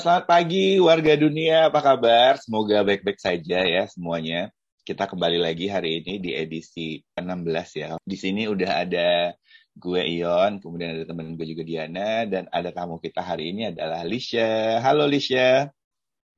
[0.00, 2.40] Selamat pagi warga dunia, apa kabar?
[2.40, 4.48] Semoga baik-baik saja ya semuanya.
[4.80, 7.36] Kita kembali lagi hari ini di edisi 16
[7.76, 7.88] ya.
[8.00, 9.36] Di sini udah ada
[9.76, 14.00] gue Ion, kemudian ada temen gue juga Diana, dan ada tamu kita hari ini adalah
[14.08, 14.80] Lisha.
[14.80, 15.68] Halo Lisha.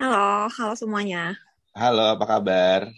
[0.02, 1.38] Halo, halo semuanya.
[1.70, 2.90] Halo, apa kabar?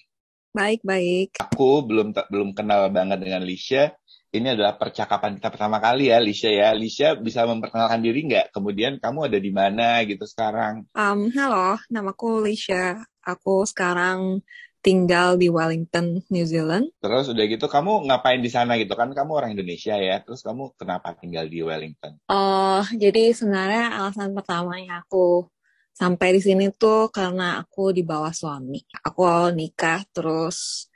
[0.57, 1.45] Baik, baik.
[1.45, 3.93] Aku belum belum kenal banget dengan Lisha,
[4.35, 6.75] ini adalah percakapan kita pertama kali ya, Lisha ya.
[6.75, 8.51] Lisha bisa memperkenalkan diri nggak?
[8.51, 10.91] Kemudian kamu ada di mana gitu sekarang?
[10.99, 12.99] Um, halo, namaku Lisha.
[13.23, 14.43] Aku sekarang
[14.83, 16.91] tinggal di Wellington, New Zealand.
[16.99, 19.15] Terus udah gitu kamu ngapain di sana gitu kan?
[19.15, 20.19] Kamu orang Indonesia ya.
[20.21, 22.19] Terus kamu kenapa tinggal di Wellington?
[22.27, 25.47] Oh, uh, jadi sebenarnya alasan pertamanya aku
[25.95, 28.83] sampai di sini tuh karena aku dibawa suami.
[28.99, 30.91] Aku nikah terus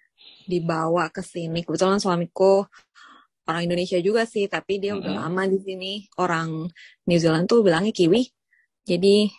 [0.49, 1.61] dibawa ke sini.
[1.61, 2.65] Kebetulan suamiku
[3.49, 5.09] orang Indonesia juga sih, tapi dia mm -hmm.
[5.09, 5.93] udah lama di sini.
[6.21, 6.69] Orang
[7.09, 8.29] New Zealand tuh bilangnya Kiwi.
[8.85, 9.33] Jadi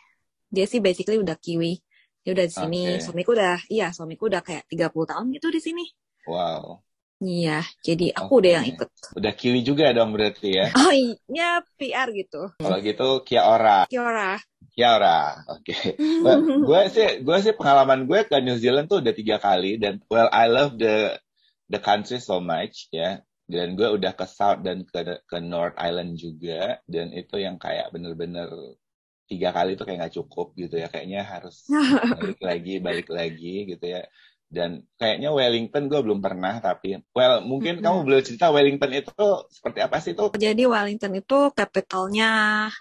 [0.49, 1.77] dia sih basically udah Kiwi.
[2.25, 2.81] Dia udah di sini.
[2.97, 3.05] Okay.
[3.05, 5.85] Suamiku udah, iya suamiku udah kayak 30 tahun gitu di sini.
[6.25, 6.81] Wow.
[7.19, 8.41] Iya, jadi aku okay.
[8.41, 8.89] udah yang ikut.
[9.19, 10.71] Udah Kiwi juga dong berarti ya?
[10.79, 12.55] Oh iya, PR gitu.
[12.63, 13.83] Kalau gitu Kia Ora.
[13.91, 14.39] Kia Ora.
[14.71, 15.67] Kia Ora, oke.
[15.67, 15.99] Okay.
[16.67, 20.31] gue sih, gue sih pengalaman gue ke New Zealand tuh udah tiga kali dan well
[20.31, 21.19] I love the
[21.67, 23.19] the country so much ya
[23.49, 26.77] dan gue udah ke South dan ke ke North Island juga.
[26.85, 28.77] Dan itu yang kayak bener-bener
[29.25, 30.85] tiga kali itu kayak nggak cukup gitu ya.
[30.85, 31.65] Kayaknya harus
[32.13, 34.05] balik lagi balik lagi gitu ya.
[34.49, 37.89] Dan kayaknya Wellington gue belum pernah tapi well mungkin mm -hmm.
[37.89, 42.29] kamu boleh cerita Wellington itu seperti apa sih itu jadi Wellington itu capitalnya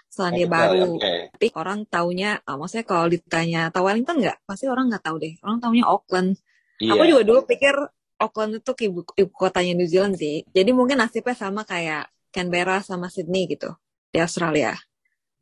[0.09, 0.97] Selandia Capital, Baru.
[0.97, 1.19] okay.
[1.29, 4.37] tapi orang taunya ah, maksudnya kalau ditanya tahu Wellington nggak?
[4.45, 5.33] Pasti orang nggak tahu deh.
[5.41, 6.37] Orang taunya Auckland.
[6.79, 6.95] Yeah.
[6.95, 7.75] aku juga dulu pikir
[8.19, 10.43] Auckland itu ibu, ibu kotanya New Zealand sih.
[10.51, 13.71] Jadi mungkin nasibnya sama kayak Canberra sama Sydney gitu
[14.11, 14.75] di Australia.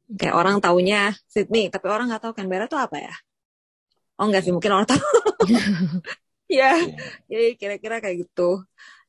[0.07, 3.13] Kayak orang taunya Sydney, tapi orang nggak tahu Canberra itu apa ya?
[4.17, 5.03] Oh enggak sih, mungkin orang tahu.
[6.61, 6.73] ya,
[7.27, 8.63] jadi kira-kira kayak gitu.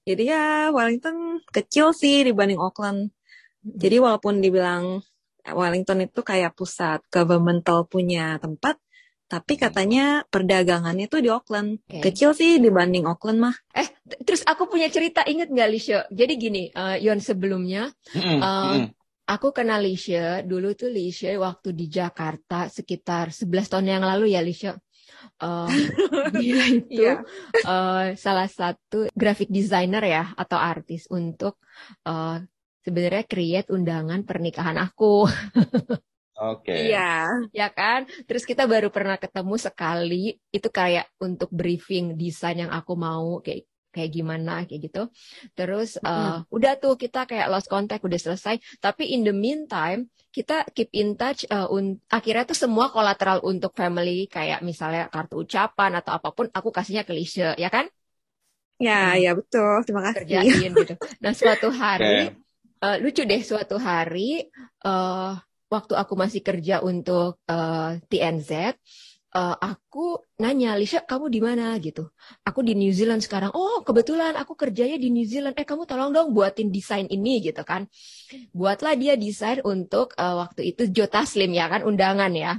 [0.08, 3.12] Jadi ya Wellington kecil sih dibanding Auckland.
[3.60, 5.04] Jadi walaupun dibilang
[5.44, 8.80] Wellington itu kayak pusat governmental punya tempat,
[9.28, 11.84] tapi katanya perdagangannya tuh di Auckland.
[11.84, 12.00] Okay.
[12.00, 13.56] Kecil sih dibanding Auckland mah.
[13.76, 13.84] Eh,
[14.24, 16.08] terus aku punya cerita inget gak Lisha?
[16.08, 18.88] Jadi gini, uh, Yon sebelumnya, mm uh,
[19.28, 24.40] aku kenal Lisha, dulu tuh Lisha waktu di Jakarta sekitar 11 tahun yang lalu ya
[24.40, 24.80] Lisha.
[25.36, 25.68] Uh,
[26.40, 27.20] dia itu yeah.
[27.68, 31.60] uh, salah satu graphic designer ya atau artis untuk
[32.08, 32.40] uh,
[32.80, 35.28] sebenarnya create undangan pernikahan aku.
[36.38, 36.70] Oke.
[36.70, 36.94] Okay.
[36.94, 38.06] Iya, ya kan.
[38.30, 40.38] Terus kita baru pernah ketemu sekali.
[40.54, 45.02] Itu kayak untuk briefing desain yang aku mau kayak kayak gimana kayak gitu.
[45.58, 46.54] Terus uh, mm.
[46.54, 48.62] udah tuh kita kayak lost contact udah selesai.
[48.78, 51.42] Tapi in the meantime kita keep in touch.
[51.50, 56.46] Uh, un akhirnya tuh semua kolateral untuk family kayak misalnya kartu ucapan atau apa pun
[56.54, 57.90] aku kasihnya ke Lisha, ya kan?
[58.78, 59.26] Ya, hmm.
[59.26, 59.82] ya betul.
[59.82, 60.22] Terima kasih.
[60.22, 60.94] Kerjain gitu.
[61.18, 62.30] Nah suatu hari
[62.82, 64.46] uh, lucu deh suatu hari.
[64.82, 65.34] Uh,
[65.68, 68.68] waktu aku masih kerja untuk uh, eh, TNZ, uh,
[69.36, 72.08] eh, aku nanya, Lisha, kamu di mana gitu?
[72.48, 73.52] Aku di New Zealand sekarang.
[73.52, 75.54] Oh, kebetulan aku kerjanya di New Zealand.
[75.60, 77.84] Eh, kamu tolong dong buatin desain ini gitu kan.
[78.56, 82.56] Buatlah dia desain untuk uh, waktu itu Jota Slim ya kan, undangan ya.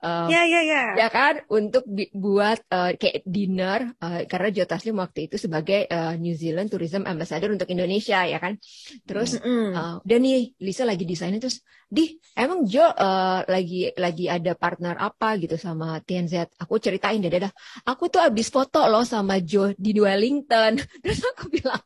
[0.00, 0.82] Uh, ya ya ya.
[0.96, 1.84] Ya kan untuk
[2.16, 7.04] buat uh, kayak dinner uh, karena Joe Taslim waktu itu sebagai uh, New Zealand Tourism
[7.04, 8.56] Ambassador untuk Indonesia ya kan.
[9.04, 9.66] Terus mm -hmm.
[9.76, 14.94] uh, dan nih Lisa lagi desainnya terus di emang Joe uh, lagi lagi ada partner
[14.94, 16.54] apa gitu sama TNZ.
[16.62, 17.50] Aku ceritain deh dah.
[17.82, 20.78] Aku tuh abis foto loh sama Joe di Wellington.
[21.02, 21.82] Terus aku bilang,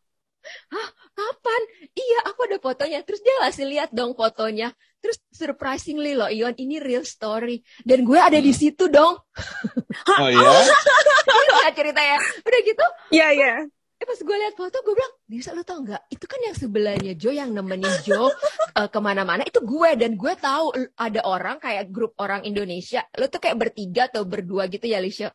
[0.71, 1.63] "Hah, kapan?
[1.97, 4.77] Iya, aku ada fotonya." Terus dia kasih lihat dong fotonya.
[5.05, 7.61] Terus surprisingly loh, Ion ini real story.
[7.85, 8.61] Dan gue ada di hmm.
[8.65, 9.21] situ dong.
[10.05, 10.41] Oh iya?
[11.65, 12.19] Iya cerita ya.
[12.45, 12.87] Udah gitu.
[13.13, 13.53] Iya, iya.
[13.95, 16.13] Eh pas gue lihat foto, gue bilang, bisa lo tau nggak?
[16.13, 18.29] Itu kan yang sebelahnya Joe yang nemenin Joe
[18.81, 19.45] uh, ke mana-mana.
[19.45, 19.97] Itu gue.
[19.97, 23.05] Dan gue tahu ada orang kayak grup orang Indonesia.
[23.17, 25.33] Lo tuh kayak bertiga atau berdua gitu ya, Lisha.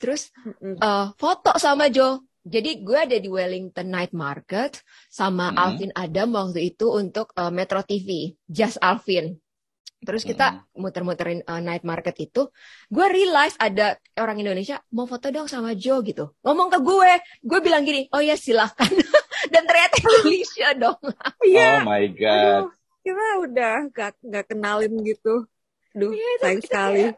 [0.00, 0.32] Terus
[0.80, 4.80] uh, foto sama Joe jadi gue ada di Wellington Night Market
[5.12, 5.58] sama hmm.
[5.60, 9.36] Alvin Adam waktu itu untuk uh, Metro TV, Just Alvin.
[10.00, 10.80] Terus kita hmm.
[10.80, 12.48] muter-muterin uh, night market itu,
[12.88, 16.32] gue realize ada orang Indonesia mau foto dong sama Joe gitu.
[16.40, 17.12] Ngomong ke gue,
[17.44, 18.88] gue bilang gini, oh ya silahkan.
[19.52, 21.00] Dan ternyata Indonesia dong.
[21.44, 21.84] yeah.
[21.84, 22.32] Oh my god.
[22.32, 22.68] Aduh,
[23.04, 25.44] kita udah gak, gak kenalin gitu.
[25.92, 27.12] Duh, ya, sayang sekali.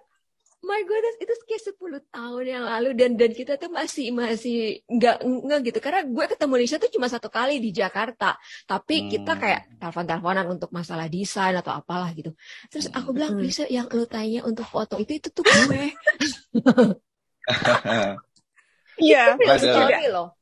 [0.63, 5.27] My goodness itu kayak 10 tahun yang lalu dan dan kita tuh masih masih nggak
[5.27, 5.79] nggak gitu.
[5.83, 8.39] Karena gue ketemu Nisha tuh cuma satu kali di Jakarta.
[8.65, 9.09] Tapi hmm.
[9.11, 12.31] kita kayak telepon-teleponan untuk masalah desain atau apalah gitu.
[12.71, 13.43] Terus aku bilang hmm.
[13.43, 15.85] Lisa yang lu tanya untuk foto itu itu tuh gue.
[19.03, 19.35] Iya,
[20.15, 20.37] loh.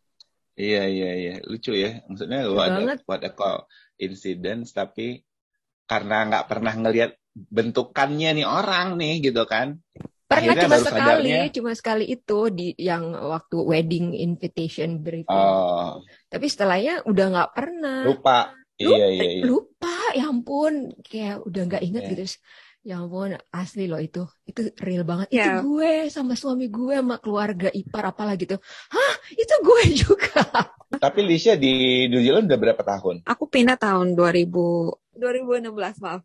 [0.58, 1.34] Iya iya iya.
[1.49, 2.02] Lucu ya.
[2.11, 3.64] Maksudnya lu ada buat call
[3.96, 5.25] incidents tapi
[5.88, 9.78] karena nggak pernah ngelihat bentukannya nih orang nih gitu kan
[10.30, 15.98] pernah Akhirnya cuma sekali sadarnya, cuma sekali itu di yang waktu wedding invitation briefing oh.
[16.30, 21.62] tapi setelahnya udah nggak pernah lupa, lupa iya iya iya lupa ya ampun kayak udah
[21.66, 22.12] nggak inget yeah.
[22.14, 22.24] gitu
[22.80, 24.24] Ya ampun, asli loh itu.
[24.48, 25.28] Itu real banget.
[25.28, 25.60] Yeah.
[25.60, 28.56] Itu gue sama suami gue sama keluarga ipar apalah gitu.
[28.88, 30.40] Hah, itu gue juga.
[30.96, 33.28] Tapi Lisha di New Zealand udah berapa tahun?
[33.28, 34.48] Aku pindah tahun 2000
[35.12, 36.24] 2016, maaf.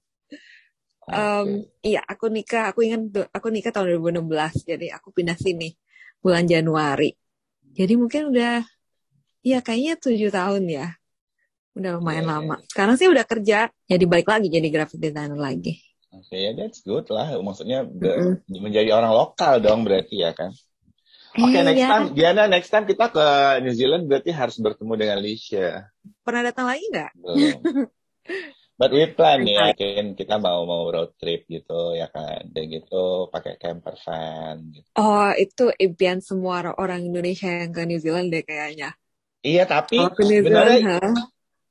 [1.05, 1.13] Okay.
[1.13, 1.47] Um,
[1.85, 4.65] iya, aku nikah, aku ingat aku nikah tahun 2016.
[4.65, 5.69] Jadi aku pindah sini
[6.17, 7.13] bulan Januari.
[7.75, 8.65] Jadi mungkin udah
[9.45, 10.97] Iya, kayaknya tujuh tahun ya.
[11.77, 12.55] Udah lumayan yeah, lama.
[12.57, 12.69] Yeah.
[12.73, 15.77] Sekarang sih udah kerja, jadi balik lagi jadi graphic designer lagi.
[16.09, 17.37] Oke okay, ya that's good lah.
[17.37, 18.57] Maksudnya mm-hmm.
[18.57, 20.49] menjadi orang lokal dong berarti ya kan.
[21.37, 21.89] Oke okay, eh, next ya.
[21.91, 23.25] time Diana next time kita ke
[23.61, 25.93] New Zealand berarti harus bertemu dengan Lisha.
[26.25, 27.11] Pernah datang lagi nggak?
[28.75, 33.31] But we plan ya, mungkin kita mau mau road trip gitu ya kan, dan gitu
[33.31, 34.67] pakai camper van.
[34.75, 34.87] Gitu.
[34.99, 38.91] Oh itu impian semua orang Indonesia yang ke New Zealand deh kayaknya.
[39.45, 40.99] Iya tapi sebenarnya,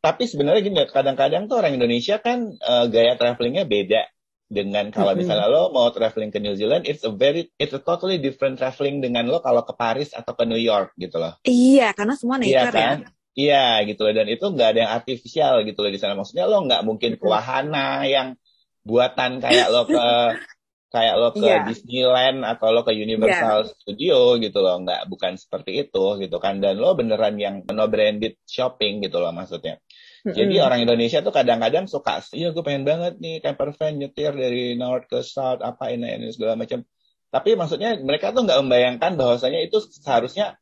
[0.01, 4.09] tapi sebenarnya gini kadang-kadang tuh orang Indonesia kan uh, gaya travelingnya beda
[4.49, 8.21] dengan kalau misalnya lo mau traveling ke New Zealand, it's a very it's a totally
[8.21, 11.37] different traveling dengan lo kalau ke Paris atau ke New York gitu loh.
[11.45, 12.99] Iya, karena semua nature iya, kan?
[13.05, 13.11] ya.
[13.35, 16.15] Iya gitu loh dan itu nggak ada yang artifisial gitu loh di sana.
[16.15, 18.39] Maksudnya lo nggak mungkin ke wahana yang
[18.87, 20.07] buatan kayak lo ke
[20.95, 21.67] kayak lo ke yeah.
[21.67, 23.75] Disneyland atau lo ke Universal yeah.
[23.75, 28.39] Studio gitu loh nggak bukan seperti itu gitu kan dan lo beneran yang no branded
[28.47, 29.83] shopping gitu loh maksudnya
[30.25, 34.73] jadi orang Indonesia tuh kadang-kadang suka, iya gue pengen banget nih camper van nyetir dari
[34.73, 36.81] north ke south, apa ini ini segala macam.
[37.29, 40.57] Tapi maksudnya mereka tuh nggak membayangkan bahwasanya itu seharusnya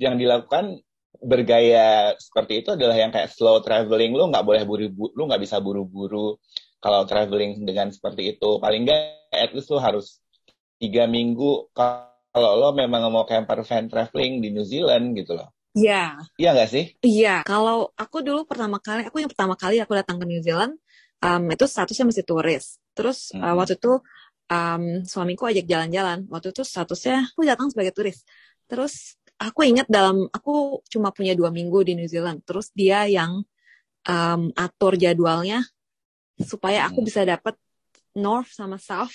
[0.00, 0.80] yang dilakukan
[1.22, 4.14] bergaya seperti itu adalah yang kayak slow traveling.
[4.14, 6.38] Lu nggak boleh buru, lu nggak bisa buru-buru
[6.82, 8.58] kalau traveling dengan seperti itu.
[8.58, 9.02] Paling nggak
[9.34, 10.18] at least lu harus
[10.78, 15.54] tiga minggu kalau lo memang mau camper van traveling di New Zealand gitu loh.
[15.74, 16.22] Iya.
[16.38, 16.84] Iya nggak sih?
[17.02, 17.42] Iya.
[17.42, 20.78] Kalau aku dulu pertama kali, aku yang pertama kali aku datang ke New Zealand,
[21.18, 22.78] um, itu statusnya masih turis.
[22.94, 23.46] Terus mm -hmm.
[23.50, 23.92] uh, waktu itu
[24.54, 26.30] um, suamiku ajak jalan-jalan.
[26.30, 28.22] Waktu itu statusnya aku datang sebagai turis.
[28.70, 32.42] Terus aku ingat dalam aku cuma punya dua minggu di New Zealand.
[32.46, 33.42] Terus dia yang
[34.06, 35.64] um, atur jadwalnya
[36.38, 37.54] supaya aku bisa dapat
[38.14, 39.14] North sama South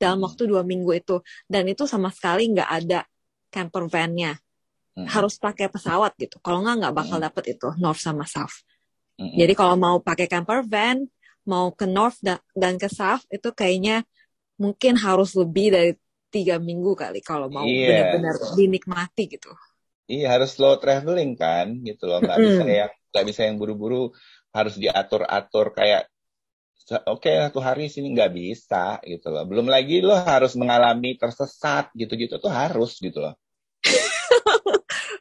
[0.00, 1.16] dalam waktu dua minggu itu.
[1.46, 3.00] Dan itu sama sekali nggak ada
[3.50, 4.38] camper van-nya
[4.96, 5.06] hmm.
[5.10, 6.38] harus pakai pesawat gitu.
[6.42, 7.26] Kalau nggak nggak bakal hmm.
[7.26, 8.62] dapet itu North sama South.
[9.20, 9.36] Hmm.
[9.36, 11.04] Jadi kalau mau pakai camper van,
[11.44, 14.04] mau ke North da dan ke South itu kayaknya
[14.60, 15.92] mungkin harus lebih dari
[16.30, 18.14] tiga minggu kali kalau mau yeah.
[18.14, 19.50] benar-benar dinikmati gitu.
[20.10, 22.44] Iya harus slow traveling kan gitu loh nggak mm.
[22.46, 24.10] bisa yang nggak bisa yang buru-buru
[24.50, 26.10] harus diatur-atur kayak
[27.06, 31.94] oke okay, satu hari sini nggak bisa gitu loh belum lagi lo harus mengalami tersesat
[31.94, 33.34] gitu-gitu tuh harus gitu loh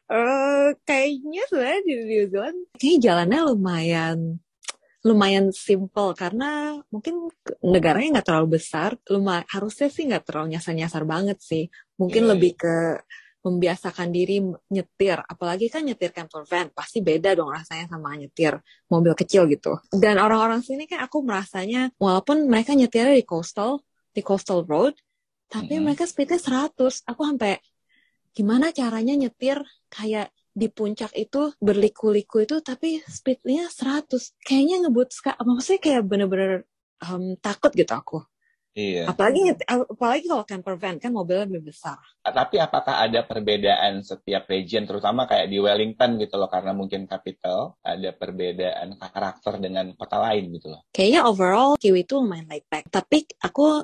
[0.09, 4.17] uh, kayaknya sebenarnya di New Zealand kayaknya jalannya lumayan
[4.99, 7.31] lumayan simple karena mungkin
[7.63, 12.31] negaranya nggak terlalu besar lumayan harusnya sih nggak terlalu nyasar-nyasar banget sih mungkin yeah.
[12.35, 12.75] lebih ke
[13.39, 18.59] membiasakan diri nyetir apalagi kan nyetir camper van pasti beda dong rasanya sama nyetir
[18.91, 23.79] mobil kecil gitu dan orang-orang sini kan aku merasanya walaupun mereka nyetirnya di coastal
[24.11, 24.99] di coastal road
[25.47, 25.83] tapi -hmm.
[25.87, 27.63] mereka speednya 100 aku sampai
[28.35, 34.09] gimana caranya nyetir kayak di puncak itu berliku-liku itu tapi speednya 100
[34.43, 35.09] kayaknya ngebut
[35.45, 36.67] maksudnya kayak bener-bener
[37.05, 38.19] um, takut gitu aku
[38.77, 39.09] Iya.
[39.09, 41.97] Apalagi apalagi kalau camper van kan mobilnya lebih besar.
[42.21, 47.75] Tapi apakah ada perbedaan setiap region terutama kayak di Wellington gitu loh karena mungkin capital
[47.81, 50.85] ada perbedaan karakter dengan kota lain gitu loh.
[50.93, 52.87] Kayaknya overall Kiwi itu lumayan laid back.
[52.93, 53.83] Tapi aku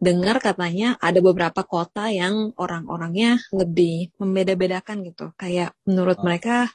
[0.00, 5.36] dengar katanya ada beberapa kota yang orang-orangnya lebih membeda-bedakan gitu.
[5.36, 6.24] Kayak menurut oh.
[6.24, 6.72] mereka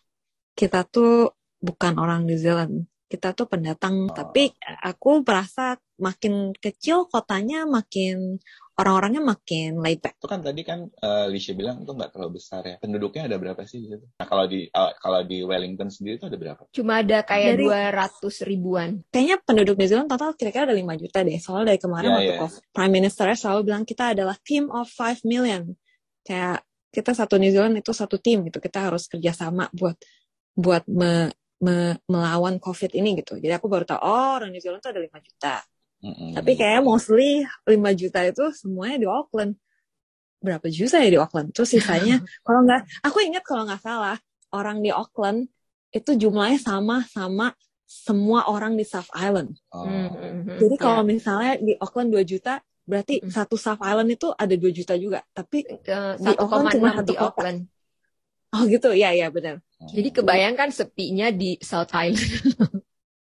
[0.54, 2.86] kita tuh bukan orang New Zealand.
[3.10, 4.08] Kita tuh pendatang.
[4.08, 4.14] Oh.
[4.14, 4.54] Tapi
[4.86, 8.38] aku merasa makin kecil kotanya makin
[8.76, 10.20] orang-orangnya makin laid back.
[10.20, 12.76] Itu kan tadi kan uh, Lisha bilang itu nggak terlalu besar ya.
[12.80, 14.06] Penduduknya ada berapa sih gitu?
[14.20, 16.62] Nah kalau di uh, kalau di Wellington sendiri itu ada berapa?
[16.76, 19.00] Cuma ada kayak dua ratus ribuan.
[19.12, 21.38] Kayaknya penduduk New Zealand total kira-kira ada 5 juta deh.
[21.40, 22.72] Soalnya dari kemarin yeah, waktu yeah.
[22.76, 25.72] Prime Minister selalu bilang kita adalah team of 5 million.
[26.28, 28.60] Kayak kita satu New Zealand itu satu tim gitu.
[28.60, 29.96] Kita harus kerjasama buat
[30.56, 31.32] buat me,
[31.64, 33.40] me, melawan COVID ini gitu.
[33.40, 35.56] Jadi aku baru tahu oh orang New Zealand itu ada 5 juta.
[36.06, 36.32] Mm-hmm.
[36.38, 39.58] Tapi kayak mostly 5 juta itu semuanya di Auckland.
[40.38, 41.50] Berapa juta ya di Auckland?
[41.50, 44.18] Terus sisanya kalau nggak, aku ingat kalau nggak salah
[44.54, 45.50] orang di Auckland
[45.90, 47.58] itu jumlahnya sama sama
[47.90, 49.58] semua orang di South Island.
[49.74, 49.90] Oh.
[49.90, 50.62] Mm-hmm.
[50.62, 51.10] Jadi kalau yeah.
[51.10, 53.34] misalnya di Auckland 2 juta, berarti mm-hmm.
[53.34, 55.26] satu South Island itu ada 2 juta juga.
[55.34, 57.60] Tapi uh, di Auckland cuma satu di Auckland.
[58.54, 59.60] Oh gitu, ya ya benar.
[59.92, 62.46] Jadi kebayangkan sepinya di South Island.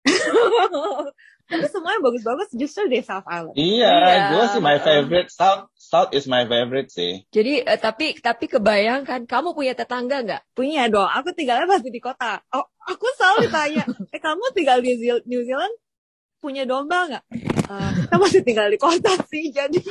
[1.50, 3.58] Tapi semuanya bagus-bagus justru di South Island.
[3.58, 4.26] Iya, iya.
[4.30, 5.28] gue sih my favorite.
[5.34, 7.26] South South is my favorite sih.
[7.34, 10.42] Jadi uh, tapi tapi kebayangkan kamu punya tetangga nggak?
[10.54, 11.10] Punya dong.
[11.10, 12.38] Aku tinggalnya pasti di kota.
[12.54, 14.94] Oh, aku selalu ditanya, eh kamu tinggal di
[15.26, 15.74] New Zealand
[16.38, 17.24] punya domba nggak?
[17.66, 19.82] Uh, kita masih tinggal di kota sih, jadi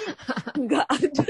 [0.55, 1.27] nggak ada.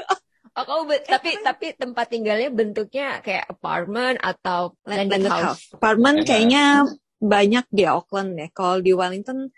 [0.60, 5.42] Oh, kamu be- eh, tapi tapi tempat tinggalnya bentuknya kayak apartment atau landed, house.
[5.42, 5.64] house.
[5.74, 6.86] Apartment kayaknya
[7.18, 8.48] banyak di Auckland ya.
[8.54, 9.50] Kalau di Wellington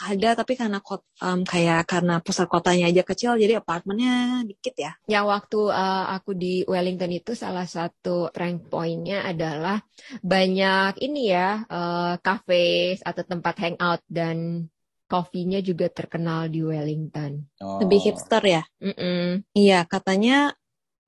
[0.00, 4.92] ada tapi karena kot, um, kayak karena pusat kotanya aja kecil jadi apartemennya dikit ya.
[5.04, 9.76] Yang waktu uh, aku di Wellington itu salah satu rank pointnya adalah
[10.24, 14.64] banyak ini ya uh, cafe atau tempat hangout dan
[15.10, 17.44] kopinya juga terkenal di Wellington.
[17.60, 17.82] Oh.
[17.84, 18.62] Lebih hipster ya?
[18.80, 19.24] Mm -mm.
[19.52, 20.54] Iya katanya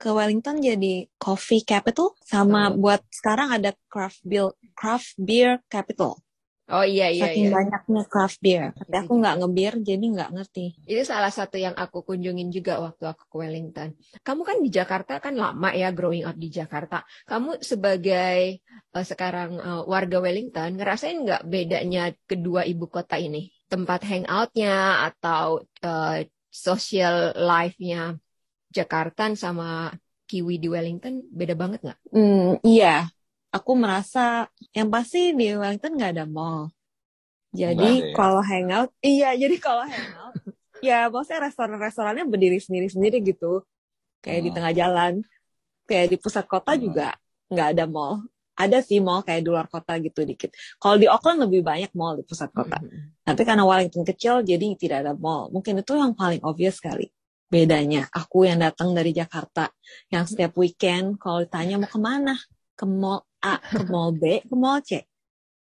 [0.02, 2.74] ke Wellington jadi coffee capital sama oh.
[2.74, 6.18] buat sekarang ada craft beer craft beer capital.
[6.72, 7.28] Oh iya iya.
[7.28, 7.54] Saking iya.
[7.60, 8.72] banyaknya craft beer.
[8.72, 10.66] Tapi aku nggak ngebir jadi nggak ngerti.
[10.88, 13.92] Itu salah satu yang aku kunjungin juga waktu aku ke Wellington.
[14.24, 17.04] Kamu kan di Jakarta kan lama ya growing up di Jakarta.
[17.28, 18.64] Kamu sebagai
[18.96, 23.52] uh, sekarang uh, warga Wellington ngerasain nggak bedanya kedua ibu kota ini?
[23.68, 28.16] Tempat hangoutnya atau uh, social life-nya
[28.72, 29.92] Jakarta sama
[30.24, 32.00] Kiwi di Wellington beda banget nggak?
[32.08, 33.12] Hmm, iya,
[33.52, 36.72] aku merasa yang pasti di Wellington nggak ada mall.
[37.52, 38.16] Jadi ya.
[38.16, 40.34] kalau hangout, iya jadi kalau hangout,
[40.80, 43.60] ya maksudnya restoran-restorannya berdiri sendiri-sendiri gitu,
[44.24, 44.44] kayak oh.
[44.48, 45.12] di tengah jalan,
[45.84, 46.80] kayak di pusat kota oh.
[46.80, 47.12] juga
[47.52, 48.24] nggak ada mall.
[48.52, 50.52] Ada sih mall kayak di luar kota gitu dikit.
[50.76, 52.80] Kalau di Auckland lebih banyak mall di pusat kota.
[52.80, 53.04] Mm -hmm.
[53.24, 55.48] Tapi karena Wellington kecil jadi tidak ada mall.
[55.48, 57.08] Mungkin itu yang paling obvious kali
[57.48, 58.08] bedanya.
[58.12, 59.72] Aku yang datang dari Jakarta,
[60.12, 62.36] yang setiap weekend kalau ditanya mau ke mana,
[62.76, 65.02] ke mall A ke mall B ke mall C.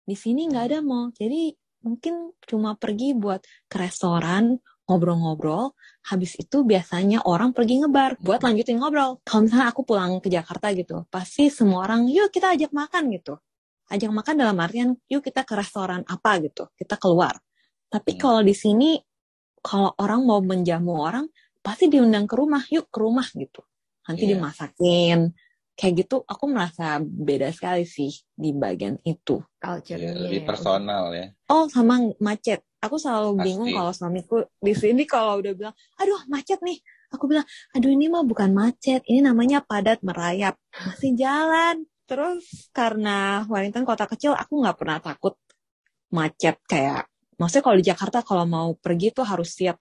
[0.08, 1.54] Di sini nggak ada mall, jadi
[1.86, 4.58] mungkin cuma pergi buat ke restoran,
[4.88, 5.76] ngobrol-ngobrol.
[6.08, 9.20] Habis itu biasanya orang pergi ngebar buat lanjutin ngobrol.
[9.28, 13.36] Kalau misalnya aku pulang ke Jakarta gitu, pasti semua orang, yuk kita ajak makan gitu.
[13.92, 17.36] Ajak makan dalam artian, yuk kita ke restoran apa gitu, kita keluar.
[17.92, 18.20] Tapi hmm.
[18.20, 19.00] kalau di sini,
[19.60, 21.28] kalau orang mau menjamu orang,
[21.60, 23.60] pasti diundang ke rumah, yuk ke rumah gitu.
[24.08, 24.40] Nanti yeah.
[24.40, 25.20] dimasakin,
[25.78, 29.38] kayak gitu aku merasa beda sekali sih di bagian itu.
[29.62, 31.30] Culture ya, lebih personal ya.
[31.54, 32.66] Oh sama macet.
[32.82, 33.46] Aku selalu Pasti.
[33.46, 36.82] bingung kalau suamiku di sini kalau udah bilang aduh macet nih.
[37.14, 37.46] Aku bilang
[37.78, 40.58] aduh ini mah bukan macet ini namanya padat merayap.
[40.74, 41.86] Masih jalan.
[42.10, 45.38] Terus karena Wellington kota kecil aku nggak pernah takut
[46.10, 47.06] macet kayak
[47.38, 49.78] maksudnya kalau di Jakarta kalau mau pergi tuh harus siap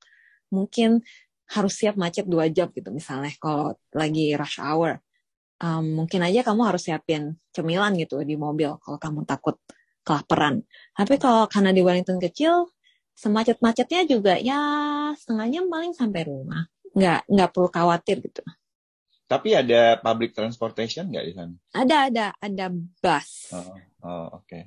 [0.53, 1.00] mungkin
[1.47, 4.99] harus siap macet dua jam gitu misalnya kalau lagi rush hour
[5.61, 9.57] um, mungkin aja kamu harus siapin cemilan gitu di mobil kalau kamu takut
[10.07, 10.63] kelaparan.
[10.95, 12.71] Tapi kalau karena di Wellington kecil,
[13.17, 14.61] semacet-macetnya juga ya
[15.17, 16.69] setengah jam paling sampai rumah.
[16.95, 18.43] Nggak nggak perlu khawatir gitu.
[19.27, 21.55] Tapi ada public transportation nggak di sana?
[21.75, 22.67] Ada ada ada
[23.03, 23.51] bus.
[23.51, 23.75] Oh,
[24.07, 24.47] oh oke.
[24.47, 24.63] Okay.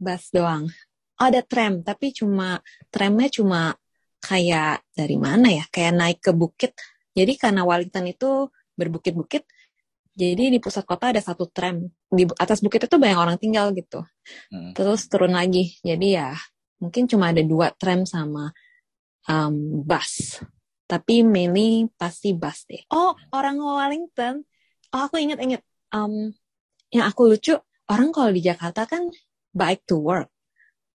[0.00, 0.72] Bus doang.
[1.20, 3.60] Oh, ada tram tapi cuma tramnya cuma
[4.24, 5.64] kayak dari mana ya?
[5.68, 6.72] Kayak naik ke bukit.
[7.12, 9.44] Jadi karena Wellington itu berbukit-bukit,
[10.12, 14.04] jadi di pusat kota ada satu tram di atas bukit itu banyak orang tinggal gitu.
[14.52, 14.76] Hmm.
[14.76, 15.72] Terus turun lagi.
[15.80, 16.36] Jadi ya
[16.84, 18.52] mungkin cuma ada dua tram sama
[19.32, 20.44] um, bus.
[20.84, 22.84] Tapi mainly pasti bus deh.
[22.92, 24.44] Oh orang Wellington.
[24.92, 25.64] Oh aku inget-inget.
[25.92, 26.36] Um,
[26.92, 27.56] yang aku lucu
[27.88, 29.08] orang kalau di Jakarta kan
[29.56, 30.28] bike to work.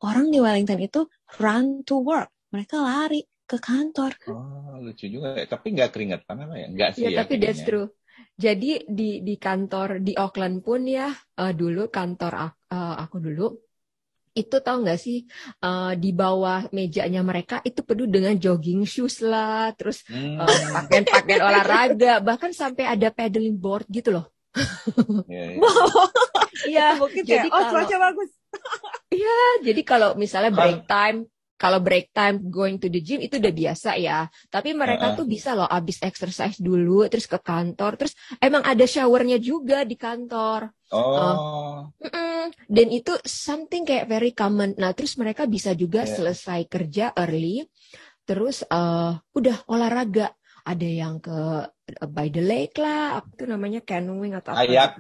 [0.04, 1.08] Orang di Wellington itu
[1.40, 2.28] run to work.
[2.52, 4.12] Mereka lari ke kantor.
[4.28, 5.40] Oh, lucu juga.
[5.49, 6.66] Tapi nggak keringetan apa ya?
[6.68, 7.11] Nggak sih ya.
[7.16, 7.88] ya tapi that's true.
[8.37, 12.32] Jadi di di kantor di Auckland pun ya uh, dulu kantor
[12.68, 13.49] uh, aku dulu
[14.37, 15.25] itu tau gak sih
[15.64, 20.37] uh, di bawah mejanya mereka itu penuh dengan jogging shoes lah, terus hmm.
[20.37, 24.28] uh, pakaian-pakaian olahraga, bahkan sampai ada paddling board gitu loh.
[25.25, 25.56] Iya,
[26.68, 27.25] yeah, yeah.
[27.25, 28.30] jadi oh cuaca bagus.
[29.08, 29.40] Iya,
[29.73, 31.25] jadi kalau misalnya break time
[31.56, 34.28] kalau break time going to the gym itu udah biasa ya.
[34.52, 35.18] Tapi mereka uh -uh.
[35.18, 39.96] tuh bisa loh abis exercise dulu terus ke kantor, terus emang ada showernya juga di
[39.96, 40.70] kantor.
[40.92, 41.90] Oh.
[41.98, 42.42] Uh, mm -mm.
[42.70, 44.76] Dan itu something kayak very common.
[44.78, 46.12] Nah, terus mereka bisa juga yeah.
[46.14, 47.66] selesai kerja early,
[48.28, 50.36] terus uh, udah olahraga.
[50.66, 54.66] Ada yang ke uh, by the lake lah, apa tuh namanya canoeing atau apa?
[54.66, 54.98] Kayak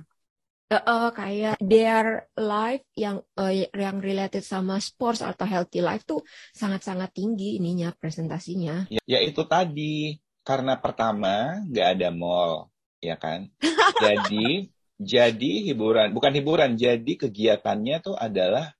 [0.70, 6.22] uh, uh, kayak their life yang uh, yang related sama sports atau healthy life tuh
[6.54, 8.90] sangat-sangat tinggi ininya presentasinya.
[8.90, 12.70] Ya, ya itu tadi karena pertama nggak ada mall,
[13.02, 13.50] ya kan?
[14.04, 18.72] jadi jadi hiburan bukan hiburan, jadi kegiatannya tuh adalah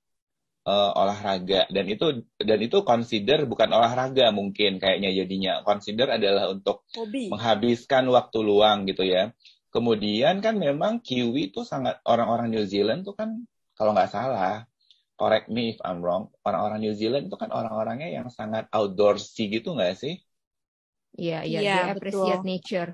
[0.67, 6.83] uh, olahraga dan itu dan itu consider bukan olahraga mungkin kayaknya jadinya consider adalah untuk
[6.91, 7.31] Hobi.
[7.31, 9.31] menghabiskan waktu luang gitu ya
[9.67, 13.43] Kemudian kan memang Kiwi itu sangat orang-orang New Zealand tuh kan
[13.77, 14.65] kalau nggak salah,
[15.19, 19.75] correct me if I'm wrong, orang-orang New Zealand itu kan orang-orangnya yang sangat outdoorsy gitu
[19.75, 20.15] nggak sih?
[21.17, 22.49] Iya, iya, yeah, dia appreciate betul.
[22.49, 22.91] nature.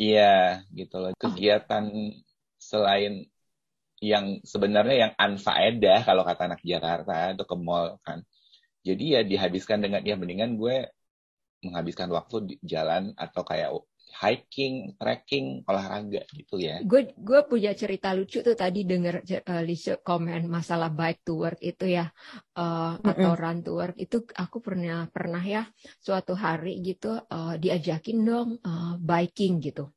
[0.00, 0.34] Iya,
[0.72, 1.10] gitu loh.
[1.14, 2.10] Kegiatan oh.
[2.56, 3.28] selain
[4.00, 8.24] yang sebenarnya yang anfaedah kalau kata anak Jakarta itu ke mall kan.
[8.80, 10.88] Jadi ya dihabiskan dengan ya mendingan gue
[11.60, 13.76] menghabiskan waktu di jalan atau kayak
[14.10, 16.82] hiking, trekking, olahraga gitu ya.
[16.82, 21.60] Gue gue punya cerita lucu tuh tadi denger uh, Lisa komen masalah bike to work
[21.62, 22.10] itu ya
[22.58, 23.10] uh, mm -hmm.
[23.10, 25.62] atau run to work itu aku pernah pernah ya
[26.02, 29.88] suatu hari gitu uh, diajakin dong uh, biking gitu.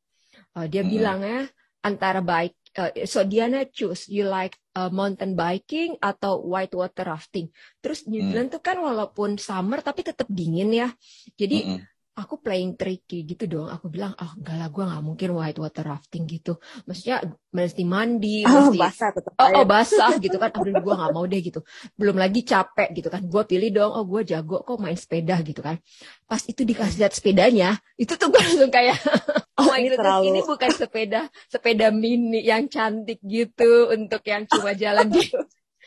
[0.53, 0.93] Uh, dia mm -hmm.
[0.93, 1.41] bilang ya
[1.83, 7.51] antara bike uh, so Diana choose you like uh, mountain biking atau white water rafting.
[7.83, 8.55] Terus New Zealand mm.
[8.55, 10.89] tuh kan walaupun summer tapi tetap dingin ya.
[11.35, 13.67] Jadi mm -hmm aku playing tricky gitu dong.
[13.73, 16.61] Aku bilang, ah oh, enggak lah, gue nggak mungkin white water rafting gitu.
[16.85, 20.49] Maksudnya mesti mandi, oh, mesti basah tetap oh, oh basah gitu kan.
[20.57, 21.59] Aduh, gue nggak mau deh gitu.
[21.97, 23.25] Belum lagi capek gitu kan.
[23.25, 25.81] Gue pilih dong, oh gue jago kok main sepeda gitu kan.
[26.29, 28.97] Pas itu dikasih lihat sepedanya, itu tuh gue langsung kayak,
[29.59, 30.23] oh my god, terlalu...
[30.29, 35.25] ini bukan sepeda, sepeda mini yang cantik gitu untuk yang cuma jalan di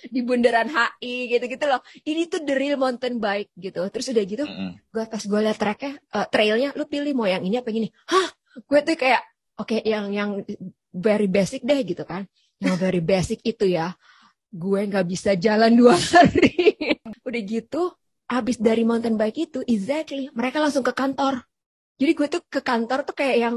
[0.04, 1.80] di bundaran HI gitu-gitu loh.
[2.04, 3.80] Ini tuh the real mountain bike gitu.
[3.88, 7.44] Terus udah gitu, mm gue pas gue liat tracknya, uh, trailnya, lu pilih mau yang
[7.44, 7.90] ini apa yang ini.
[8.08, 8.28] Hah?
[8.64, 9.22] Gue tuh kayak,
[9.60, 10.30] oke okay, yang yang
[10.92, 12.24] very basic deh gitu kan.
[12.56, 13.92] Yang very basic itu ya,
[14.48, 16.76] gue nggak bisa jalan dua hari.
[17.26, 17.92] udah gitu,
[18.30, 21.44] abis dari mountain bike itu, exactly, mereka langsung ke kantor.
[22.00, 23.56] Jadi gue tuh ke kantor tuh kayak yang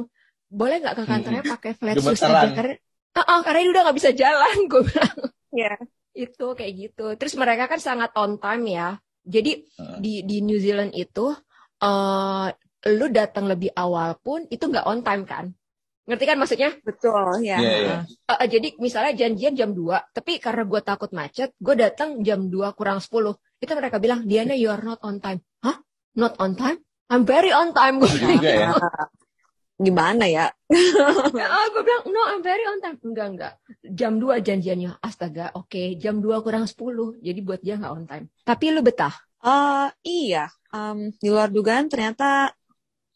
[0.50, 2.76] boleh nggak ke kantornya pakai flat shoes aja karena,
[3.14, 5.18] uh -uh, karena ini udah nggak bisa jalan gue bilang.
[5.54, 5.78] Iya.
[5.78, 5.80] Yeah
[6.20, 7.06] itu kayak gitu.
[7.16, 9.00] Terus mereka kan sangat on time ya.
[9.24, 10.00] Jadi uh.
[10.04, 11.32] di di New Zealand itu
[11.80, 12.48] uh,
[12.92, 15.46] lu datang lebih awal pun itu nggak on time kan?
[16.10, 16.74] Ngerti kan maksudnya?
[16.82, 17.62] Betul, ya.
[17.62, 18.02] Yeah, yeah.
[18.26, 22.50] Uh, uh, jadi misalnya janjian jam 2, tapi karena gue takut macet, gue datang jam
[22.50, 23.38] 2 kurang 10.
[23.62, 25.38] Itu mereka bilang, Diana, you are not on time.
[25.62, 25.78] Hah?
[26.18, 26.82] Not on time?
[27.14, 28.02] I'm very on time.
[28.02, 28.74] Gue juga ya.
[29.80, 30.52] gimana ya?
[31.40, 33.00] ya gue bilang, no, I'm very on time.
[33.00, 33.54] Enggak, enggak.
[33.96, 35.00] Jam 2 janjiannya.
[35.00, 35.72] Astaga, oke.
[35.72, 35.96] Okay.
[35.96, 37.24] Jam 2 kurang 10.
[37.24, 38.26] Jadi buat dia nggak on time.
[38.44, 39.16] Tapi lu betah?
[39.40, 40.52] Uh, iya.
[40.76, 42.52] Um, di luar dugaan ternyata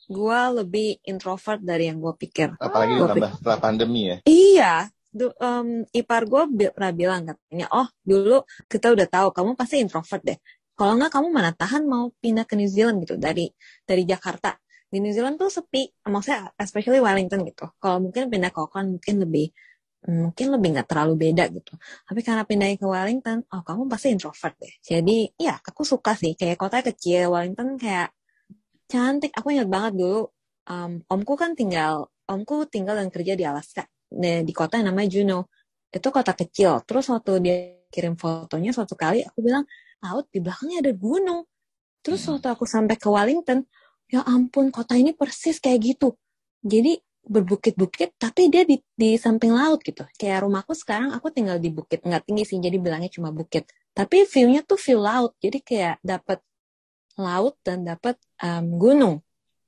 [0.08, 2.56] gue lebih introvert dari yang gue pikir.
[2.56, 3.12] Apalagi oh.
[3.12, 4.18] ditambah setelah pandemi ya?
[4.24, 4.74] Iya.
[5.14, 10.24] Du, um, ipar gue pernah bilang katanya, oh dulu kita udah tahu kamu pasti introvert
[10.26, 10.40] deh.
[10.74, 13.46] Kalau nggak kamu mana tahan mau pindah ke New Zealand gitu dari
[13.86, 14.58] dari Jakarta
[14.94, 17.66] di New Zealand tuh sepi maksudnya especially Wellington gitu.
[17.82, 19.50] Kalau mungkin pindah ke Auckland mungkin lebih
[20.06, 21.74] mungkin lebih nggak terlalu beda gitu.
[22.06, 24.74] Tapi karena pindah ke Wellington oh kamu pasti introvert deh.
[24.86, 26.38] Jadi ya aku suka sih.
[26.38, 28.14] Kayak kota kecil Wellington kayak
[28.86, 29.34] cantik.
[29.34, 30.30] Aku ingat banget dulu
[30.70, 33.90] um, omku kan tinggal omku tinggal dan kerja di Alaska.
[34.14, 35.50] Di, di kota yang namanya Juneau.
[35.90, 36.86] Itu kota kecil.
[36.86, 37.58] Terus waktu dia
[37.90, 39.66] kirim fotonya suatu kali aku bilang
[40.06, 41.42] laut di belakangnya ada gunung.
[42.04, 42.38] Terus hmm.
[42.38, 43.66] waktu aku sampai ke Wellington
[44.14, 46.14] ya ampun kota ini persis kayak gitu.
[46.62, 50.06] Jadi berbukit-bukit tapi dia di, di samping laut gitu.
[50.20, 52.06] Kayak rumahku sekarang aku tinggal di bukit.
[52.06, 53.66] Nggak tinggi sih jadi bilangnya cuma bukit.
[53.98, 55.34] Tapi view-nya tuh view laut.
[55.42, 56.40] Jadi kayak dapat
[57.18, 59.16] laut dan dapat um, gunung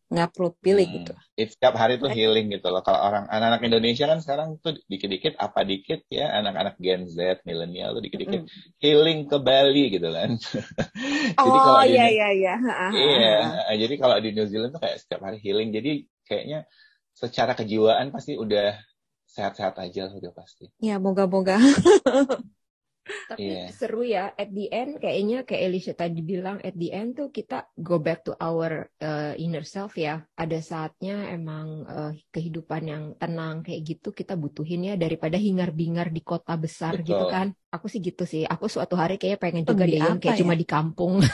[0.06, 0.96] nggak perlu pilih hmm.
[1.02, 1.12] gitu.
[1.34, 2.86] Setiap hari tuh healing gitu loh.
[2.86, 7.98] Kalau orang anak-anak Indonesia kan sekarang tuh dikit-dikit apa dikit ya anak-anak Gen Z, milenial
[7.98, 8.78] tuh dikit-dikit hmm.
[8.78, 10.38] healing ke Bali gitu kan.
[11.42, 12.56] jadi oh kalau iya iya iya.
[12.94, 13.38] Iya,
[13.82, 15.74] jadi kalau di New Zealand tuh kayak setiap hari healing.
[15.74, 16.70] Jadi kayaknya
[17.16, 18.78] secara kejiwaan pasti udah
[19.26, 20.70] sehat-sehat aja udah pasti.
[20.80, 21.58] Iya, moga-moga.
[23.06, 23.70] Tapi yeah.
[23.70, 27.70] seru ya, at the end kayaknya kayak Elisha tadi bilang, at the end tuh kita
[27.78, 30.26] go back to our uh, inner self ya.
[30.34, 36.26] Ada saatnya emang uh, kehidupan yang tenang kayak gitu kita butuhin ya daripada hingar-bingar di
[36.26, 37.14] kota besar gitu Betul.
[37.14, 37.48] gitu kan.
[37.70, 38.44] Aku sih gitu sih.
[38.50, 40.42] Aku suatu hari kayaknya pengen juga yang kayak ya?
[40.42, 41.22] cuma di kampung.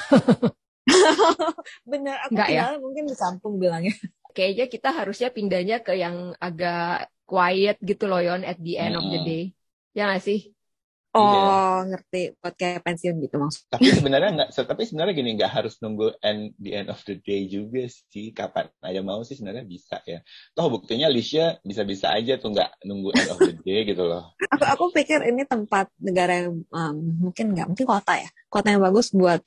[1.92, 2.76] Bener, aku Nggak ya?
[2.82, 3.96] mungkin di kampung bilangnya.
[4.32, 9.00] Kayaknya kita harusnya pindahnya ke yang agak quiet gitu loh Yon at the end mm
[9.00, 9.08] -hmm.
[9.08, 9.44] of the day.
[9.92, 10.56] Ya gak sih?
[11.12, 11.92] Oh, iya.
[11.92, 12.40] ngerti.
[12.40, 13.72] Buat kayak pensiun gitu maksudnya.
[13.76, 17.52] Tapi sebenarnya nggak, tapi sebenarnya gini nggak harus nunggu end the end of the day
[17.52, 18.32] juga sih.
[18.32, 20.24] Kapan aja mau sih sebenarnya bisa ya.
[20.56, 24.32] Toh buktinya Lisha bisa-bisa aja tuh nggak nunggu end of the day gitu loh.
[24.56, 26.96] aku aku pikir ini tempat negara yang um,
[27.28, 28.30] mungkin nggak, mungkin kota ya.
[28.48, 29.44] Kota yang bagus buat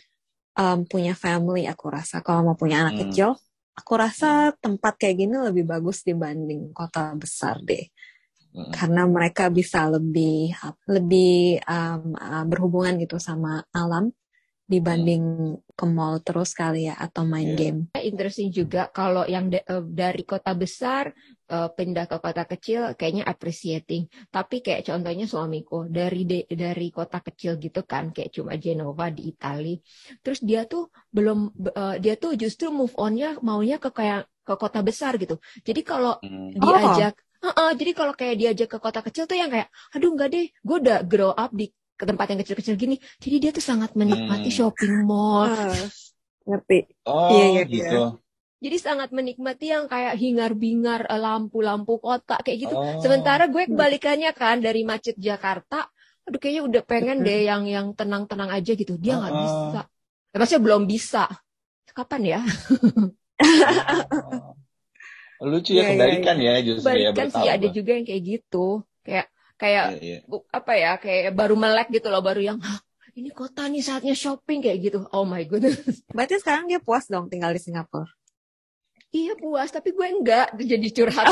[0.61, 1.65] um, punya family.
[1.65, 3.03] Aku rasa kalau mau punya anak hmm.
[3.09, 3.41] kecil,
[3.73, 7.89] aku rasa tempat kayak gini lebih bagus dibanding kota besar deh
[8.55, 10.55] karena mereka bisa lebih
[10.87, 14.15] lebih um, uh, berhubungan gitu sama alam
[14.65, 17.59] dibanding ke mall terus kali ya atau main yeah.
[17.59, 17.79] game.
[18.01, 21.13] Interesting juga kalau yang de, uh, dari kota besar
[21.53, 24.09] uh, pindah ke kota kecil kayaknya appreciating.
[24.33, 29.29] Tapi kayak contohnya suamiku dari de, dari kota kecil gitu kan kayak cuma Genova di
[29.37, 29.77] Italia.
[30.25, 34.81] Terus dia tuh belum uh, dia tuh justru move onnya maunya ke kayak ke kota
[34.81, 35.37] besar gitu.
[35.61, 36.57] Jadi kalau hmm.
[36.57, 40.17] diajak oh Uh, uh, jadi kalau kayak diajak ke kota kecil tuh yang kayak, aduh
[40.17, 42.97] enggak deh, gue udah grow up di ke tempat yang kecil-kecil gini.
[43.21, 44.57] Jadi dia tuh sangat menikmati hmm.
[44.57, 45.53] shopping mall.
[45.53, 45.85] Uh,
[46.49, 46.89] ngerti.
[47.05, 48.17] Oh, iya, iya, gitu.
[48.17, 48.23] Iya.
[48.65, 52.73] Jadi sangat menikmati yang kayak hingar-bingar eh, lampu-lampu kota kayak gitu.
[52.73, 52.97] Oh.
[52.97, 55.85] Sementara gue kebalikannya kan dari macet Jakarta,
[56.25, 58.97] aduh kayaknya udah pengen deh yang yang tenang-tenang aja gitu.
[58.97, 59.45] Dia nggak uh, uh.
[59.45, 59.81] bisa.
[60.33, 61.29] Ya, maksudnya belum bisa.
[61.95, 62.41] Kapan ya?
[65.45, 67.11] Lucu ya, ya kebalikan ya, ya justru ya.
[67.13, 68.67] Sih ada juga yang kayak gitu.
[69.05, 69.27] Kayak
[69.61, 70.39] kayak ya, ya.
[70.51, 72.59] apa ya, kayak baru melek gitu loh, baru yang
[73.15, 74.99] ini kota nih saatnya shopping kayak gitu.
[75.15, 76.03] Oh my goodness.
[76.11, 78.11] Berarti sekarang dia puas dong tinggal di Singapura.
[79.15, 81.31] Iya puas, tapi gue enggak jadi curhat.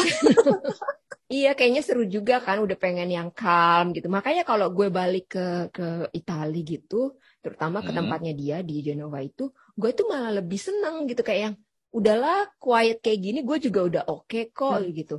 [1.35, 4.07] iya, kayaknya seru juga kan, udah pengen yang calm gitu.
[4.07, 7.99] Makanya kalau gue balik ke ke Italia gitu, terutama ke hmm.
[7.99, 11.57] tempatnya dia di Genova itu, gue tuh malah lebih seneng gitu kayak yang
[11.93, 14.93] udahlah quiet kayak gini gue juga udah oke okay kok hmm.
[14.97, 15.17] gitu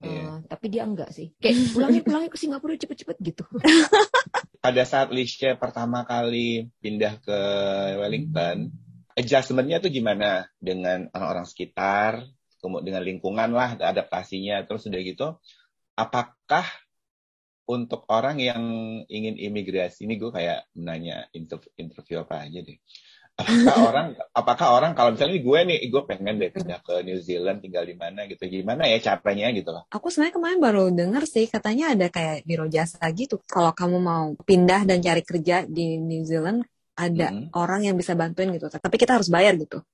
[0.00, 0.08] yeah.
[0.08, 0.24] Iya.
[0.24, 3.44] uh, tapi dia enggak sih kayak pulangin pulangin ke Singapura cepet-cepet gitu
[4.64, 7.38] pada saat Lisha pertama kali pindah ke
[8.00, 8.72] Wellington
[9.18, 12.24] adjustmentnya tuh gimana dengan orang-orang sekitar
[12.58, 15.28] kemudian dengan lingkungan lah adaptasinya terus udah gitu
[15.98, 16.66] apakah
[17.68, 18.62] untuk orang yang
[19.12, 22.78] ingin imigrasi ini gue kayak menanya interview, interview apa aja deh
[23.38, 27.62] apakah orang apakah orang kalau misalnya gue nih gue pengen deh pindah ke New Zealand
[27.62, 28.42] tinggal di mana gitu.
[28.50, 29.86] Gimana ya caranya gitu loh.
[29.94, 33.38] Aku sebenarnya kemarin baru denger sih katanya ada kayak biro jasa gitu.
[33.46, 36.66] Kalau kamu mau pindah dan cari kerja di New Zealand
[36.98, 37.54] ada hmm.
[37.54, 38.66] orang yang bisa bantuin gitu.
[38.66, 39.86] Tapi kita harus bayar gitu.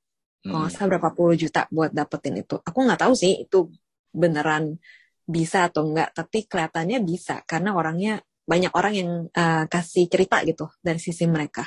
[0.44, 0.68] Hmm.
[0.68, 2.56] kalau berapa puluh juta buat dapetin itu.
[2.64, 3.68] Aku nggak tahu sih itu
[4.12, 4.76] beneran
[5.24, 7.44] bisa atau enggak tapi kelihatannya bisa.
[7.44, 11.64] Karena orangnya banyak orang yang uh, kasih cerita gitu dari sisi mereka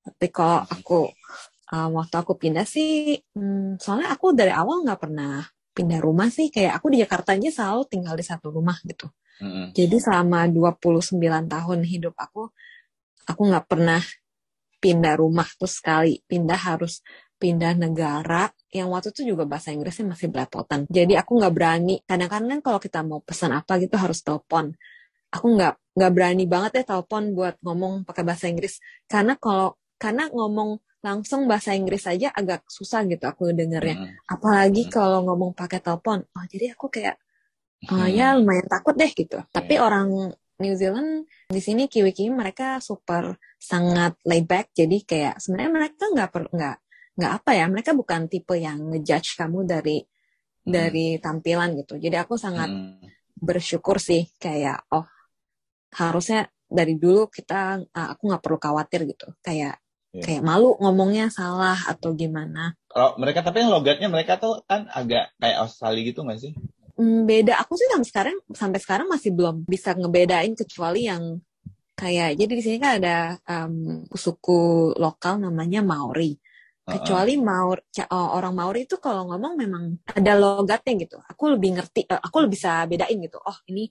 [0.00, 1.12] tapi kalau aku
[1.70, 6.50] um, waktu aku pindah sih, hmm, soalnya aku dari awal nggak pernah pindah rumah sih.
[6.50, 9.06] Kayak aku di Jakarta aja selalu tinggal di satu rumah gitu.
[9.40, 9.66] Mm-hmm.
[9.72, 11.16] Jadi selama 29
[11.48, 12.52] tahun hidup aku,
[13.24, 14.02] aku nggak pernah
[14.82, 16.20] pindah rumah terus sekali.
[16.26, 17.00] Pindah harus
[17.40, 20.84] pindah negara yang waktu itu juga bahasa Inggrisnya masih belepotan.
[20.92, 21.96] Jadi aku nggak berani.
[22.04, 24.76] Kadang-kadang kalau kita mau pesan apa gitu harus telepon.
[25.32, 28.76] Aku nggak nggak berani banget ya telepon buat ngomong pakai bahasa Inggris.
[29.08, 33.96] Karena kalau karena ngomong langsung bahasa Inggris aja agak susah gitu aku dengernya.
[34.00, 34.08] Hmm.
[34.28, 34.92] Apalagi hmm.
[34.92, 36.20] kalau ngomong pakai telepon.
[36.36, 37.16] Oh, jadi aku kayak
[37.88, 39.40] oh, ya lumayan takut deh gitu.
[39.40, 39.48] Hmm.
[39.48, 44.76] Tapi orang New Zealand di sini kiwi-kiwi mereka super sangat laid back.
[44.76, 46.76] Jadi kayak sebenarnya mereka nggak per nggak
[47.16, 47.64] nggak apa ya.
[47.72, 50.68] Mereka bukan tipe yang ngejudge kamu dari hmm.
[50.68, 51.96] dari tampilan gitu.
[51.96, 53.40] Jadi aku sangat hmm.
[53.40, 55.08] bersyukur sih kayak oh
[55.96, 59.32] harusnya dari dulu kita aku nggak perlu khawatir gitu.
[59.40, 59.80] Kayak
[60.14, 60.24] yeah.
[60.26, 62.74] kayak malu ngomongnya salah atau gimana.
[62.90, 66.52] Kalau mereka tapi yang logatnya mereka tuh kan agak kayak Australia gitu nggak sih?
[67.00, 67.56] Hmm, beda.
[67.64, 71.40] Aku sih sampai sekarang sampai sekarang masih belum bisa ngebedain kecuali yang
[71.96, 76.36] kayak jadi di sini kan ada um, suku lokal namanya Maori.
[76.90, 81.22] Kecuali Maori oh, orang Maori itu kalau ngomong memang ada logatnya gitu.
[81.22, 83.38] Aku lebih ngerti, eh, aku lebih bisa bedain gitu.
[83.38, 83.86] Oh ini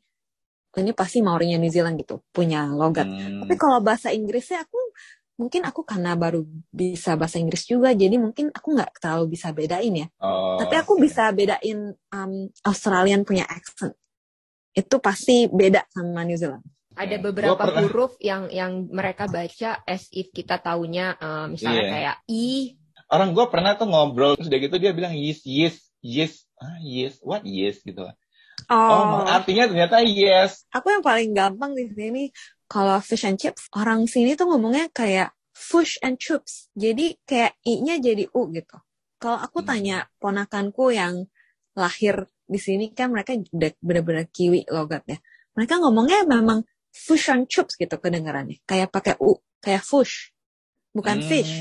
[0.78, 3.08] ini pasti Maorinya New Zealand gitu punya logat.
[3.08, 3.48] Hmm.
[3.48, 4.78] Tapi kalau bahasa Inggrisnya aku
[5.40, 9.96] mungkin aku karena baru bisa bahasa Inggris juga jadi mungkin aku nggak terlalu bisa bedain
[9.96, 11.04] ya oh, tapi aku okay.
[11.08, 12.34] bisa bedain um,
[12.68, 13.96] Australian punya accent
[14.76, 16.68] itu pasti beda sama New Zealand
[17.00, 17.88] Ada beberapa pernah...
[17.88, 21.94] huruf yang yang mereka baca as if kita taunya uh, misalnya yeah.
[21.96, 22.76] kayak i.
[23.08, 27.16] Orang gue pernah tuh ngobrol terus udah gitu dia bilang yes yes yes ah yes
[27.24, 28.04] what yes gitu.
[28.68, 30.68] Oh, oh artinya ternyata yes.
[30.76, 32.28] Aku yang paling gampang di sini
[32.70, 36.70] kalau fish and chips orang sini tuh ngomongnya kayak fish and chips.
[36.78, 38.78] Jadi kayak i-nya jadi u gitu.
[39.20, 39.68] Kalau aku hmm.
[39.68, 41.28] tanya ponakanku yang
[41.76, 43.36] lahir di sini kan mereka
[43.84, 45.20] bener-bener kiwi logatnya.
[45.58, 48.64] Mereka ngomongnya memang fish and chips gitu kedengarannya.
[48.64, 50.32] Kayak pakai u, kayak fish.
[50.90, 51.54] Bukan hmm, fish.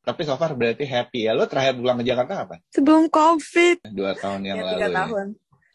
[0.00, 1.36] Tapi so far berarti happy ya.
[1.36, 2.56] Lo terakhir pulang ke Jakarta apa?
[2.72, 3.88] Sebelum COVID.
[3.92, 4.72] Dua tahun yang ya, lalu.
[4.78, 4.94] Tiga ya.
[4.96, 5.26] tahun.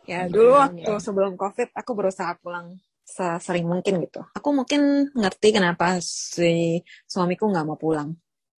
[0.08, 2.80] Ya, dulu waktu sebelum COVID aku berusaha pulang
[3.40, 4.22] sering mungkin gitu.
[4.36, 8.12] Aku mungkin ngerti kenapa si suamiku nggak mau pulang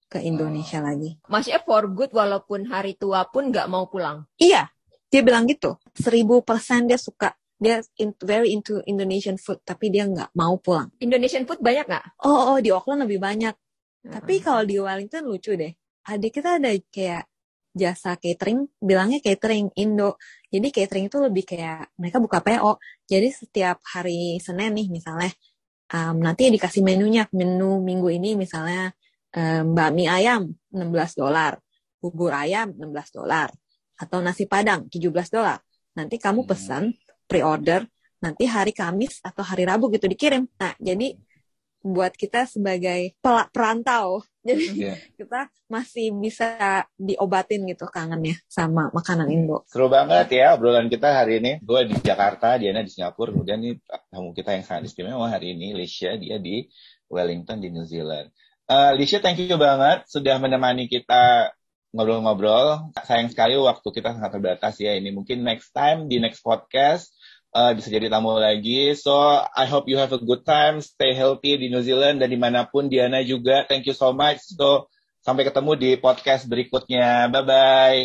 [0.10, 0.90] ke Indonesia oh.
[0.90, 1.22] lagi.
[1.30, 4.26] Maksudnya for good walaupun hari tua pun nggak mau pulang?
[4.42, 4.74] Iya,
[5.14, 5.78] dia bilang gitu.
[5.94, 7.38] Seribu persen dia suka.
[7.60, 10.90] Dia in, very into Indonesian food, tapi dia nggak mau pulang.
[10.98, 12.26] Indonesian food banyak nggak?
[12.26, 13.54] Oh, oh, di Auckland lebih banyak.
[13.54, 14.12] Hmm.
[14.18, 15.70] Tapi kalau di Wellington lucu deh.
[16.10, 17.29] Adik kita ada kayak
[17.74, 20.18] jasa catering, bilangnya catering Indo.
[20.50, 22.82] Jadi catering itu lebih kayak mereka buka PO.
[23.06, 25.32] Jadi setiap hari Senin nih misalnya,
[25.94, 27.30] um, nanti dikasih menunya.
[27.34, 28.90] Menu minggu ini misalnya
[29.38, 31.58] um, bakmi ayam 16 dolar,
[32.02, 33.50] bubur ayam 16 dolar,
[33.98, 35.60] atau nasi padang 17 dolar.
[35.98, 36.50] Nanti kamu hmm.
[36.50, 36.84] pesan
[37.30, 37.86] pre-order,
[38.24, 40.50] nanti hari Kamis atau hari Rabu gitu dikirim.
[40.58, 41.14] Nah, jadi
[41.80, 43.16] buat kita sebagai
[43.54, 44.24] perantau.
[44.40, 44.98] Jadi yeah.
[45.20, 49.68] kita masih bisa diobatin gitu kangennya sama makanan Indo.
[49.68, 51.52] Seru banget ya obrolan kita hari ini.
[51.60, 53.36] Gue di Jakarta, Diana di Singapura.
[53.36, 53.78] Kemudian nih
[54.10, 56.66] tamu kita yang sangat istimewa hari ini, Lisha, dia di
[57.12, 58.32] Wellington di New Zealand.
[58.70, 61.52] Uh, Lisha, thank you banget sudah menemani kita
[61.90, 62.94] ngobrol-ngobrol.
[63.02, 64.94] Sayang sekali waktu kita sangat terbatas ya.
[64.94, 67.10] Ini mungkin next time di next podcast
[67.54, 68.94] uh, bisa jadi tamu lagi.
[68.98, 72.40] So I hope you have a good time, stay healthy di New Zealand dan di
[72.40, 73.66] mana pun Diana juga.
[73.66, 74.42] Thank you so much.
[74.56, 74.90] So
[75.24, 77.30] sampai ketemu di podcast berikutnya.
[77.30, 78.02] Bye bye.